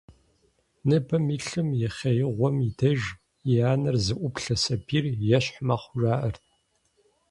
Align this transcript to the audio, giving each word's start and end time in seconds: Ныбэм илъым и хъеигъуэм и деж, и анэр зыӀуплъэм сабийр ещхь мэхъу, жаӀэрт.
Ныбэм 0.87 1.25
илъым 1.35 1.69
и 1.85 1.87
хъеигъуэм 1.97 2.55
и 2.67 2.69
деж, 2.79 3.01
и 3.53 3.55
анэр 3.71 3.95
зыӀуплъэм 4.05 4.57
сабийр 4.63 5.05
ещхь 5.37 5.57
мэхъу, 5.67 5.95
жаӀэрт. 6.01 6.43